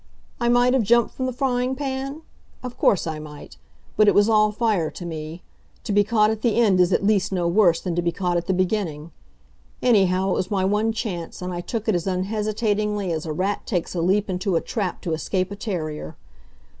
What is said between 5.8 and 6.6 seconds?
To be caught at the